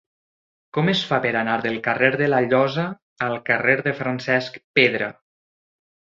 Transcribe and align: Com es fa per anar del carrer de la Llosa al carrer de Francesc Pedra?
Com 0.77 0.87
es 0.93 1.01
fa 1.09 1.19
per 1.25 1.33
anar 1.41 1.57
del 1.65 1.77
carrer 1.87 2.09
de 2.21 2.31
la 2.35 2.39
Llosa 2.47 2.87
al 3.27 3.37
carrer 3.51 3.77
de 3.91 3.95
Francesc 4.01 4.61
Pedra? 4.81 5.13